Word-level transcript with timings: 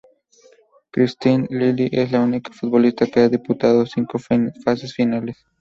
Kristine 0.89 1.45
Lilly 1.51 1.87
es 1.91 2.11
la 2.11 2.21
única 2.21 2.51
futbolista 2.51 3.05
que 3.05 3.19
ha 3.19 3.29
disputado 3.29 3.85
cinco 3.85 4.17
fases 4.65 4.95
finales. 4.95 5.37